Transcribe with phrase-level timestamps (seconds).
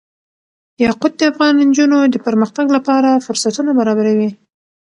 [0.85, 4.29] یاقوت د افغان نجونو د پرمختګ لپاره فرصتونه برابروي.